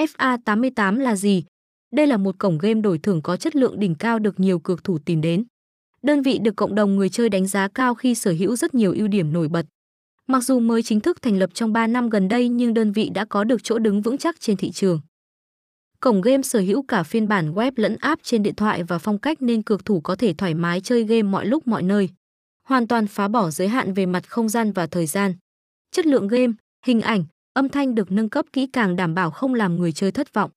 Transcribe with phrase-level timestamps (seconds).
[0.00, 1.44] FA88 là gì?
[1.92, 4.84] Đây là một cổng game đổi thưởng có chất lượng đỉnh cao được nhiều cược
[4.84, 5.44] thủ tìm đến.
[6.02, 8.92] Đơn vị được cộng đồng người chơi đánh giá cao khi sở hữu rất nhiều
[8.92, 9.66] ưu điểm nổi bật.
[10.26, 13.10] Mặc dù mới chính thức thành lập trong 3 năm gần đây nhưng đơn vị
[13.14, 15.00] đã có được chỗ đứng vững chắc trên thị trường.
[16.00, 19.18] Cổng game sở hữu cả phiên bản web lẫn app trên điện thoại và phong
[19.18, 22.08] cách nên cược thủ có thể thoải mái chơi game mọi lúc mọi nơi.
[22.68, 25.34] Hoàn toàn phá bỏ giới hạn về mặt không gian và thời gian.
[25.90, 26.52] Chất lượng game,
[26.86, 27.24] hình ảnh,
[27.54, 30.50] âm thanh được nâng cấp kỹ càng đảm bảo không làm người chơi thất vọng.